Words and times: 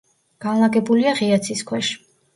განლაგებულია 0.45 1.13
ღია 1.23 1.39
ცის 1.49 1.63
ქვეშ. 1.73 1.93